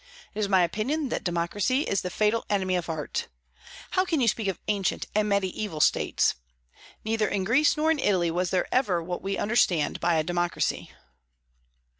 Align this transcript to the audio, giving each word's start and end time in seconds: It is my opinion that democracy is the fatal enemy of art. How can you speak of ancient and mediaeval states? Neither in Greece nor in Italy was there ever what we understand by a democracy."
It 0.33 0.39
is 0.39 0.49
my 0.49 0.63
opinion 0.63 1.09
that 1.09 1.23
democracy 1.23 1.81
is 1.81 2.01
the 2.01 2.09
fatal 2.09 2.43
enemy 2.49 2.75
of 2.75 2.89
art. 2.89 3.27
How 3.91 4.03
can 4.03 4.19
you 4.19 4.27
speak 4.27 4.47
of 4.47 4.57
ancient 4.67 5.05
and 5.13 5.29
mediaeval 5.29 5.79
states? 5.79 6.33
Neither 7.05 7.27
in 7.27 7.43
Greece 7.43 7.77
nor 7.77 7.91
in 7.91 7.99
Italy 7.99 8.31
was 8.31 8.49
there 8.49 8.65
ever 8.73 9.03
what 9.03 9.21
we 9.21 9.37
understand 9.37 9.99
by 9.99 10.15
a 10.15 10.23
democracy." 10.23 10.91